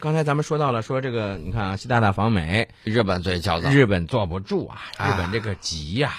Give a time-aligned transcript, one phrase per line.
[0.00, 6.14] 刚才咱们说到了，说这个你看啊，习大大访美，日本最焦躁，日本坐不住啊，啊日本这个急呀、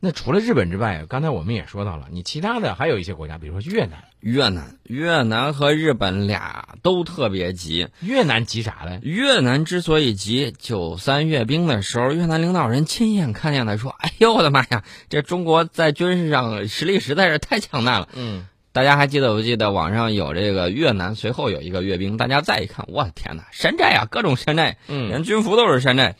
[0.00, 7.88] 那除了日本之外，刚才我们也说到了，你其他的还有一些国家，比如说越南，越南，越南和日本俩都特别急。
[8.00, 8.98] 越南急啥嘞？
[9.02, 26.16] 越南之所以急，九三阅兵的时候，越南领导人亲眼看见的，说：“哎呦我的妈呀，这中国在军事上实力实在是太强大了。”嗯，大家还记得不记得网上有这个越南随后有一个阅兵，大家再一看，我的天哪，山寨啊，各种山寨，嗯连军服都是山寨。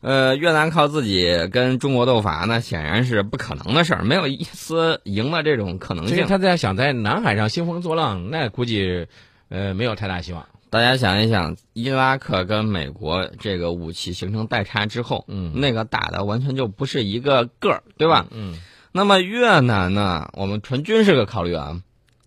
[0.00, 6.24] 呃，越南靠自己跟中国斗法，那显然是不可能的事儿，没有一丝赢的这种可能性。
[6.28, 9.08] 他在想在南海上兴风作浪，那估计
[9.48, 10.46] 呃没有太大希望。
[10.70, 18.26] 大家想一想，伊拉克跟美国这个武器形成代差之后，嗯那个打的完全就不是一个个儿，对吧？
[18.30, 18.56] 嗯
[18.92, 21.80] 那么越南呢，我们纯军事的考虑啊，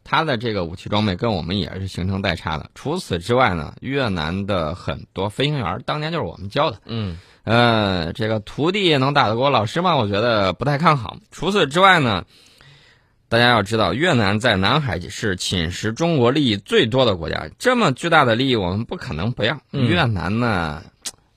[0.04, 2.70] 它的这个武器装备跟我们也是形成代差的。
[2.76, 9.96] 除此之外呢，越南的很多飞行员当年就是我们教的，嗯呃，这个徒弟能打得过老师吗？
[9.96, 11.18] 我觉得不太看好。
[11.32, 12.26] 除此之外呢，
[13.30, 19.60] 大家要知道，越南在南海是侵蚀中国利益最多的国家，这么巨大的利益我们不可能不要。
[19.72, 20.84] 嗯越南呢，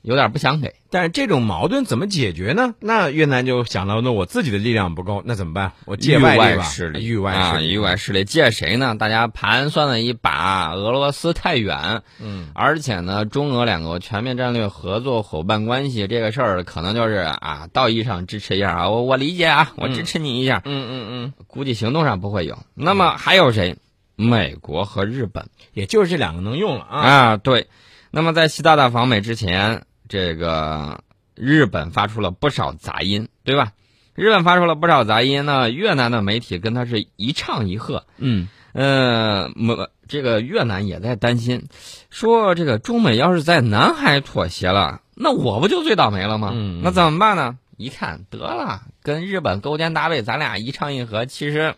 [0.04, 0.74] 有点不想给。
[0.90, 2.74] 但是这种矛盾怎么解决呢？
[2.78, 5.72] 那越南就想到，那我自己的力量不够，那怎么办？
[5.86, 8.94] 我借域外力吧势力，域外啊，势力，域外势力借谁呢？
[8.96, 22.56] 大家盘算了一把，俄罗斯太远，嗯而且呢，中俄两国全面战略合作伙伴关系这个事儿，可能就是啊，道义上支持一下啊，我我理解啊，我支持你一下，嗯嗯嗯，估计行动上不会有。
[22.74, 23.76] 那么还有谁？
[24.16, 27.00] 美国和日本也就是这两个能用了啊。
[27.00, 27.66] 啊，对。
[28.12, 29.82] 那么在习大大访美之前，
[30.14, 31.02] 这个
[31.34, 33.72] 日本发出了不少杂音，对吧？
[34.14, 38.04] 日本发出了不少杂音呢，越南的媒体跟他是一唱一和。
[38.18, 41.64] 嗯呃，么这个越南也在担心，
[42.10, 46.52] 说这个中美要是在南海妥协了，那我不就最倒霉了吗？
[46.54, 47.58] 嗯那怎么办呢？
[47.76, 51.74] 一看得了，跟日本勾肩搭背，咱俩一唱一和，其实。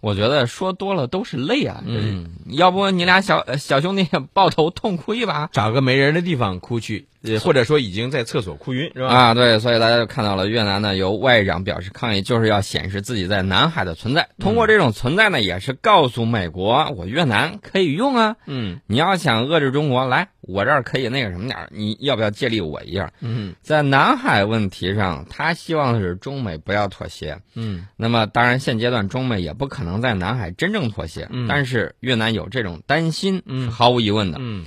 [0.00, 1.82] 我觉得说多了都是泪啊！
[1.86, 9.08] 嗯，要不你俩小呃小兄弟抱头痛哭一把找个没人的地方哭去，呃，或者说已经在厕所哭晕，是吧？
[9.08, 9.34] 啊？
[9.34, 14.28] 对，所以大家就看到了越南呢由外长表示抗议，就是要显示自己在南海的存在。
[14.38, 18.36] 通过这种存在呢，也是告诉美国，我越南可以用啊。
[18.46, 23.10] 嗯你要想遏制中国，来我这儿可以那个什么点儿，你要不要借力我一下？
[23.20, 27.38] 嗯在南海问题上，他希望的是中美不要妥协。
[27.54, 34.38] 嗯那么，当然现阶段中美也不可能在南海真正妥协，嗯但是越南有这种担心嗯是毫无疑问的。
[34.40, 34.64] 嗯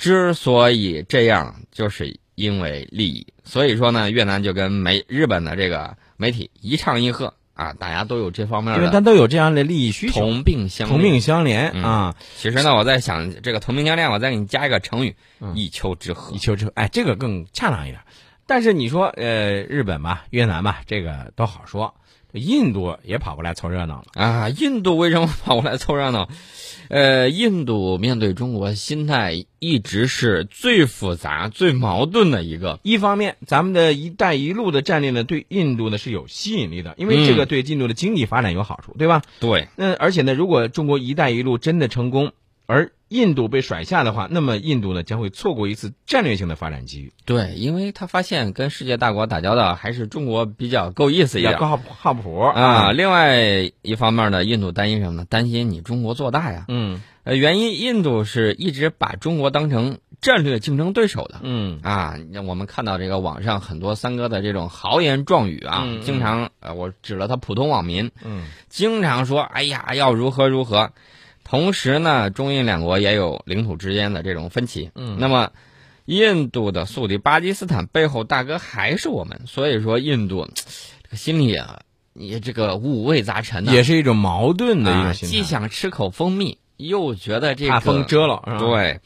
[0.00, 3.26] 之所以这样，就是因为利益。
[3.44, 11.82] 所以说呢，越南就跟媒日本的这个媒体一唱一和啊，大家都有这方面因为的他都有这样的利益需求，同病相怜同病相怜嗯。
[11.84, 18.00] 啊，其实呢，我在想这个同病相怜，我再给你加一个成语嗯“一丘之貉一丘之貉，哎，这个更恰当一点。
[18.46, 21.94] 但是你说，呃，日本吧、越南吧，这个都好说，
[22.32, 24.48] 印度也跑过来凑热闹了。”啊。
[24.48, 26.28] 印度为什么跑过来凑热闹？
[26.88, 32.80] 呃，印度面对中国心态一直是最复杂、最矛盾的一个。
[32.82, 39.22] 一方面，咱们的一带一路的战略呢，对印度呢是有吸引力的，因为这个对印度的经济发展有好处，对吧？
[39.38, 42.32] 对，那而且呢，如果中国一带一路真的成功，
[42.66, 51.58] 而印度被甩下的话，那么印度呢将会错过一次战略性的发展机遇，对，因为他发现跟世界大国打交道还是中国比较够意思一点。
[51.58, 52.92] 靠靠谱啊，。
[52.92, 55.26] 另外一方面呢，印度担心什么呢？
[55.28, 56.66] 担心你中国做大呀。
[56.68, 61.40] 嗯呃，原因印度是一直把中国当成战略竞争对手的。
[61.42, 62.14] 嗯啊，
[62.46, 70.92] 我们看到这个网上很多三哥的这种豪言壮语啊，经常呃，我指了他普通网民，嗯经常说，哎呀，要如何如何。
[71.50, 74.92] 同时呢，中印两国也有领土之间的这种分歧。
[74.94, 75.50] 嗯那么，
[76.04, 80.48] 印度的宿敌巴基斯坦背后大哥还是我们，所以说印度
[81.02, 81.80] 这个心里啊，
[82.14, 88.44] 也这个五味杂陈的、也是一种矛盾的一啊，种心态，既想吃口蜂蜜，又觉得这个怕风蛰了？
[88.60, 89.00] 对，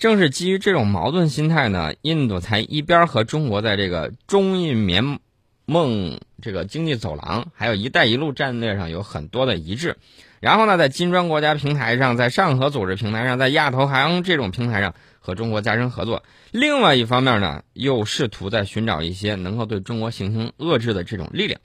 [0.00, 5.20] 正是基于这种矛盾心态呢，印度才一边和中国在这个中印联
[5.68, 9.98] 盟这个经济走廊，还有一带一路战略上有很多的一致，
[10.40, 16.22] 然后呢，在金砖国家平台上，在上合组织平台上，在亚投行这种平台上和中国加深合作。
[16.52, 21.60] 另外一方面呢，又试图在寻找一些能够对中国形成遏制的这种力量。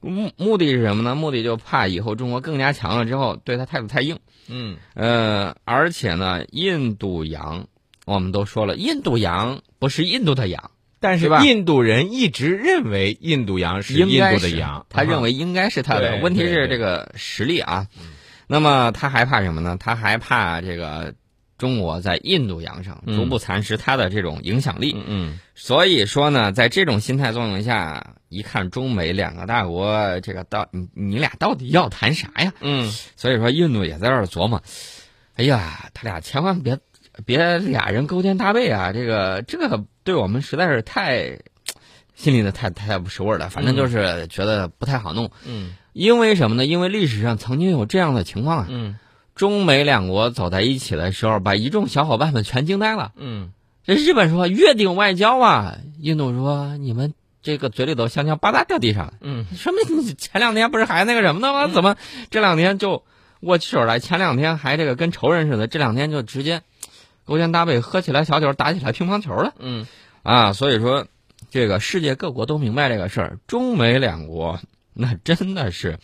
[0.00, 1.14] 目目的是什么呢？
[1.14, 4.18] 目的就怕以后中国更加强了之后，对他态度太硬。
[4.48, 7.66] 嗯呃，而且呢，印度洋，
[8.06, 16.12] 我们都说了，印度洋不是印度的洋，但是印度人一直认为印度洋是应印度的洋，他认啊为应该是他的。
[16.12, 17.86] 对问题是这个实力啊。
[18.48, 19.76] 那么他还怕什么呢？
[19.78, 21.14] 他还怕这个
[21.58, 24.92] 中国在印度洋上嗯逐步蚕食他的这种影响力。
[24.96, 32.52] 嗯嗯所以说呢，在这种心态作用下，一看中美两个大国，这个到你你俩到底要谈啥呀？
[32.60, 34.62] 嗯所以说，印度也在这儿琢磨，
[35.34, 36.78] 哎呀，他俩千万别
[37.24, 38.92] 别俩人勾肩搭背啊！
[38.92, 41.40] 这个这个对我们实在是太
[42.14, 43.50] 心里的太太不是味儿了。
[43.50, 46.64] 反正就是觉得不太好弄，嗯因为什么呢？
[46.64, 48.98] 因为历史上曾经有这样的情况啊，嗯
[49.34, 53.12] 中美两国走在一起的时候，把一众小伙伴们全惊呆了。
[53.16, 53.50] 嗯
[53.84, 59.14] 这日本说约定外交啊，印度说你们这个嘴里头香蕉吧嗒掉地上了。
[59.20, 61.66] 嗯说明你前两天不是还那个什么呢吗？
[61.74, 61.96] 怎么
[62.30, 63.02] 这两天就
[63.40, 63.98] 握起手来？
[63.98, 66.62] 前两天还这个跟仇人似的，这两天就直接
[67.26, 69.84] 勾肩搭背，喝起来小酒，打起来乒乓球了嗯
[70.22, 70.52] 啊！
[70.52, 71.06] 所以说，
[71.50, 74.58] 这个世界各国都明白这个事儿，中美两国
[74.94, 75.98] 那真的是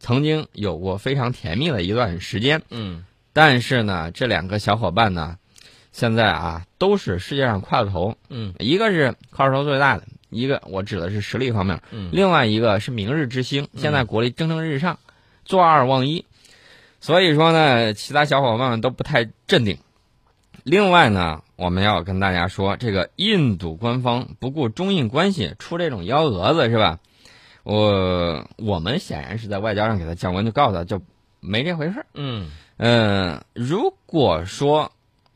[0.00, 2.62] 曾经有过非常甜蜜的一段时间。
[2.70, 5.36] 嗯但是呢，这两个小伙伴呢，
[5.92, 11.78] 现在啊都是世界上块头，嗯一个是块头最大的，一个我指的是实力方面。
[11.90, 14.98] 嗯另外一个是明日之星，现在国力蒸蒸日上，
[15.44, 16.24] 坐二望一，
[16.98, 19.76] 所以说呢，其他小伙伴们都不太镇定。
[20.66, 26.98] 另外呢，我们要跟大家说，这个印度官方不顾中印关系出这种幺蛾子是吧？
[27.62, 31.00] 我我们显然是在外交上给他降温，就告诉他就
[31.38, 32.06] 没这回事儿。
[32.14, 34.90] 嗯，嗯，如果说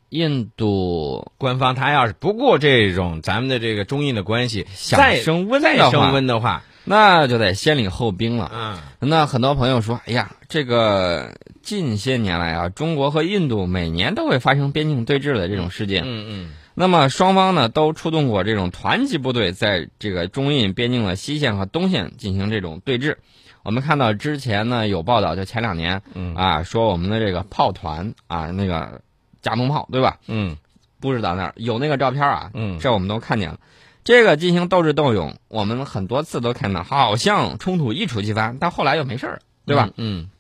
[0.09, 8.51] 印度官方他要是不顾这种咱们的这个中印的关系，想再升温再升温的话，那就得先礼后兵了。
[8.55, 16.03] 嗯那很多朋友说，哎呀，这个近些年来啊，中国和印度每年都会发生边境对峙的这种事件。
[16.05, 23.17] 嗯嗯那么双方呢都出动过这种团级部队，在这个中印边境的西线和东线进行这种对峙。
[23.63, 29.03] 我们看到之前呢有报道，就前两年嗯啊，说我们的这个炮团啊，那个
[29.43, 30.57] 加农炮对吧，嗯
[31.01, 33.59] 布置到那儿有那个照片啊，嗯这我们都看见了。
[34.03, 39.91] 这个进行斗智斗勇，我们很多次都看到，好像冲突一触即发，但后来又没事儿，对吧？？
[39.97, 40.31] 嗯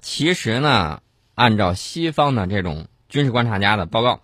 [0.00, 1.02] 其实呢，
[1.34, 4.20] 按照西方的这种军事观察家的报告，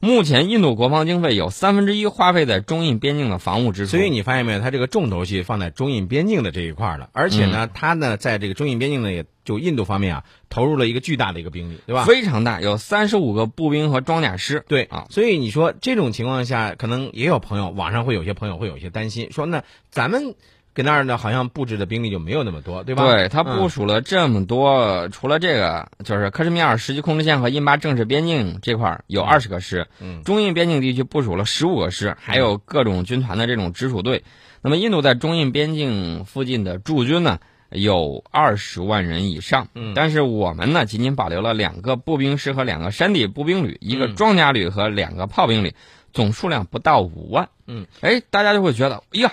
[0.00, 3.96] 目前印度国防经费有三分之一花费在中印边境的防务支出。
[3.96, 12.04] 所以你发现没有，它这个重头戏放在中印边境的这一块儿了，而且呢，它呢在这个中印边境呢，也就印度方面啊，投入了一个巨大的一个兵力，对吧？
[12.04, 14.64] 非常大，有三十五个步兵和装甲师。
[14.68, 20.34] 对啊，所以你说这种情况下，可能也有朋友，网上会有些朋友会有一些担心，说那咱们
[20.78, 23.04] 搁那儿呢，好像布置的兵力就没有那么多，对吧？
[23.04, 34.22] 对他部嗯署了这么多，除了这个，就是克什米尔实际控制线和印巴正式边境这块儿有二十个师，嗯中印边境地区部署了十五个师，还有各种军团的这种直属队。
[34.62, 39.68] 那么印度在中印边境附近的驻军呢，有二十万人以上。
[39.74, 45.74] 嗯但是我们呢，仅仅保留了两个步兵师和两个山地步兵旅，一个嗯装甲旅和两个炮兵旅，
[46.12, 47.48] 总数量不到五万。
[47.66, 49.32] 嗯，哎，大家就会觉得，哎呀，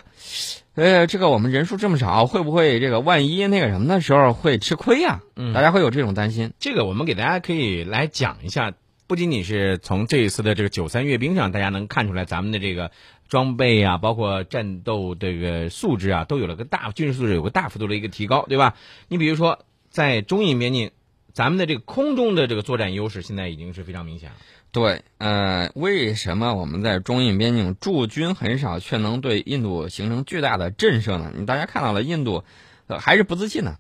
[0.76, 6.52] 呃，这个我们人数这么少，会不会这个万一那个什么的时候会吃亏呀、嗯大家会有这种担心。
[6.60, 8.74] 这个我们给大家可以来讲一下，
[9.08, 12.92] 不仅仅是从这一次的这个九三阅兵上，大家能看出来咱们的这个
[13.28, 18.76] 装备啊，包括战斗这个素质啊，都有了个大军事素质有个大幅度的一个提高，对吧？
[19.08, 20.92] 你比如说在中印边境，
[21.34, 24.36] 咱们的这个空中的这个作战优势现在已经是非常明显了。
[24.72, 31.32] 对，呃，为什么我们在中印边境驻军很少，却能对印度形成巨大的震慑呢？
[31.36, 32.44] 你大家看到了，印度、
[32.88, 33.78] 还是不自信呢。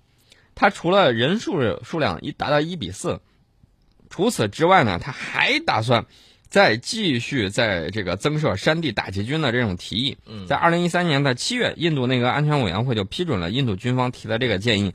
[0.55, 3.19] 他除了人数数量一达到一比四，
[4.09, 6.05] 除此之外呢，他还打算
[6.55, 10.17] 再继续在这个增设山地打击军的这种提议。
[10.25, 14.93] 嗯在二零一三年的七月，印度那个安全委员会就批准了印度军方提的这个建议，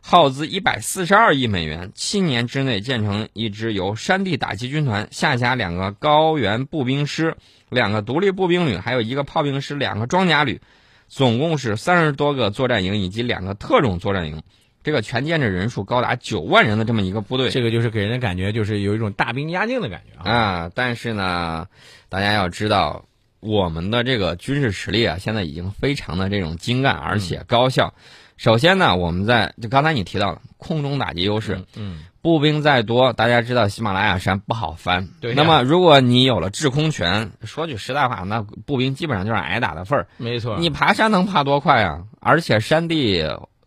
[0.00, 7.36] 耗资一百四十二亿美元，七年之内建成一支由山地打击军团下辖两个高原步兵师、
[7.68, 10.62] 两个独立步兵旅，还有一个炮兵师、两个装甲旅，
[11.08, 14.42] 总共是三十多个作战营以及两个特种作战营。
[14.82, 20.32] 这个全歼的人数高达九万人的这么一个部队，这个就是给人的感觉就是有一种大兵压境的感觉啊。
[20.32, 21.66] 啊，但是呢，
[22.08, 23.04] 大家要知道，
[23.40, 27.94] 我们的这个军事实力啊，现在已经非常的这种精干，而且高效。
[28.36, 35.10] 首先呢，我们在就刚才你提到了空中打击优势，嗯，步兵再多，大家知道喜马拉雅山不好翻。
[35.20, 40.08] 对呀那么如果你有了制空权，说句实在话，那步兵基本上就是挨打的份儿。
[40.16, 40.56] 没错。
[40.58, 42.02] 你爬山能爬多快啊？
[42.20, 43.22] 而且山地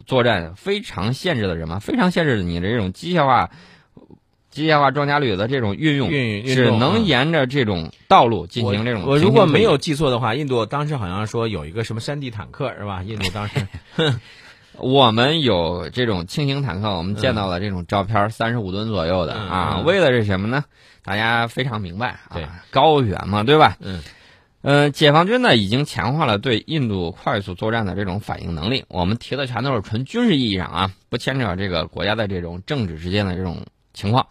[0.06, 1.80] 作战非常限制的什么？
[1.80, 3.50] 非常限制你的这种机械化、
[4.50, 6.10] 机械化装甲旅的这种运用，
[6.56, 13.04] 只能沿着这种道路进行这种我我如果没有记错的话，印度当时好像说有一个什么山地坦克是吧？
[13.04, 13.68] 印度当时，
[14.78, 20.64] 我们有这种轻型坦克，我们见到了这种照片，三十五吨左右的嗯啊，嗯为的是什么呢？
[21.04, 23.78] 大家非常明白对啊，高原嘛，对吧？
[23.80, 24.02] 嗯
[24.66, 28.84] 呃，解放军呢已经强化了对印度快速作战的这种反应能力。
[28.88, 34.26] 我们提的全都是纯军事意义上啊，不牵扯这个国家的这种政治之间的这种情况。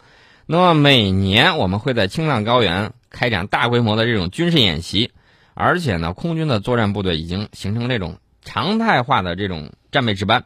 [0.45, 5.09] 那么每年我们会在青藏高原开展大规模的这种军事演习，
[5.53, 10.43] 而且呢，空军的作战部队已经形成这种常态化的这种战备值班。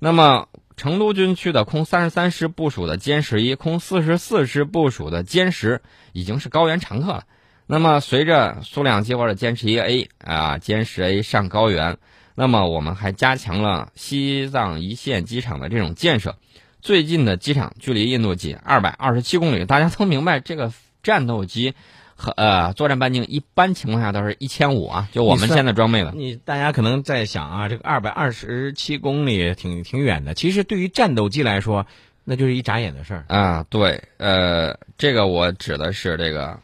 [0.00, 5.80] 那么成都军区的空三十三师部署的歼十一、空四十四师部署的歼十
[6.12, 7.22] 已经是高原常客了。
[7.66, 11.96] 那么随着苏两激活的歼十一 A 啊、歼十 A 上高原，
[12.34, 16.36] 那么我们还加强了西藏一线机场的这种建设。
[16.80, 21.74] 最近的机场距离印度仅二百二十七公里，大家都明白这个战斗机
[22.16, 26.10] 和呃作战半径一般情况下都是一千五啊，就我们现在装备的。
[26.10, 31.86] 你大家可能在想啊，这个二百二十七公里挺挺远的，其实对于战斗机来说，
[32.24, 33.24] 那就是一眨眼的事儿。
[33.28, 36.58] 啊，对，呃，这个我指的是这个，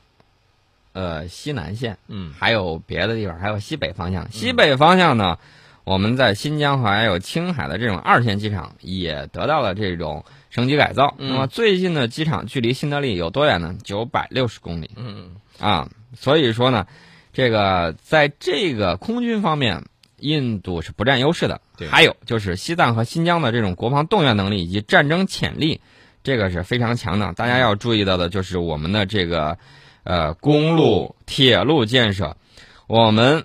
[0.98, 4.32] 呃，西南线，嗯还有别的地方，还有西北方向。
[4.32, 5.38] 西北方向呢，
[5.84, 11.14] 我们在新疆还有青海的这种二线机场也得到了这种升级改造。
[11.18, 13.76] 嗯那么最近的机场距离新德里有多远呢？
[13.84, 15.88] 九百六十公里嗯啊。
[16.16, 16.88] 所以说呢，
[17.32, 19.84] 这个在这个空军方面，
[20.18, 21.60] 印度是不占优势的。
[21.76, 25.80] 对还有就是西藏和新疆的这种国防动员能力以及战争潜力，
[26.24, 27.32] 这个是非常强的。
[27.34, 29.58] 大家要注意到的就是我们的这个
[30.08, 32.34] 呃公路、铁路建设，
[32.86, 33.44] 我们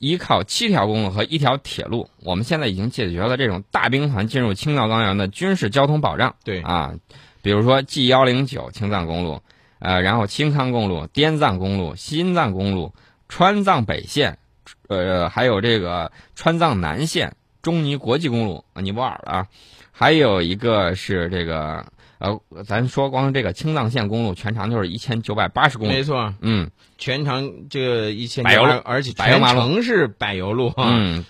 [0.00, 6.34] 依靠七条公路和一条铁路，我们现在已经解决了这种大兵团进入青藏高原的军事交通保障。
[6.42, 6.60] 对。
[6.62, 6.94] 啊，
[7.42, 9.40] 比如说 G 幺零九青藏公路，
[9.78, 12.92] 呃，然后青康公路、滇藏公路、新藏公路、
[13.28, 14.38] 川藏北线，
[14.88, 19.46] 呃，还有这个川藏南线、中尼国际公路，啊尼泊尔的啊，
[19.92, 21.86] 还有一个是这个
[22.24, 30.88] 呃，咱说光这个青藏线公路全长就是一千九百八十公里，没错，嗯全长这个一千柏油路而且全程是柏油路啊。
[30.90, 31.24] 嗯，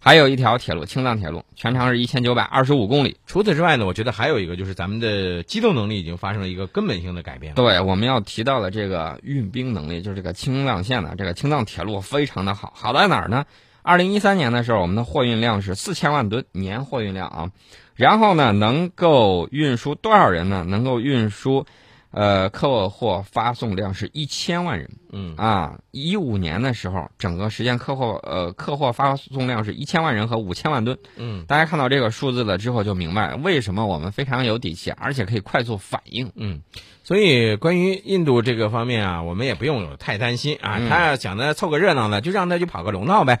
[0.00, 3.16] 还有一条铁路青藏铁路，全长是一千九百二十五公里。
[3.26, 7.54] 除此之外呢，我觉得还有一个就是咱们的机动能力已经发生了一个根本性的改变。
[7.54, 13.44] 对，我们要提到的这个运兵能力，就是这个青藏线的这个青藏铁路非常的好，好在哪儿呢？
[13.84, 17.50] 二零一三年的时候，我们的货运量是四千万吨年货运量啊，
[17.94, 20.64] 然后呢，能够运输多少人呢？
[20.66, 21.66] 能够运输，
[22.10, 25.80] 呃，客货发送量是一千万人嗯啊。
[25.90, 30.98] 一五年的时候，整个实现客货呃客货发送量是一千万人和五千万吨。
[31.16, 36.32] 嗯大家看到这个数字了之后，就明白为什么我们非常有底气，而且可以快速反应。
[36.34, 36.62] 嗯，
[37.04, 40.78] 所以关于印度这个方面啊，我们也不用有太担心啊。
[40.80, 43.40] 嗯他要想着凑个热闹呢，就让他去跑个龙套呗。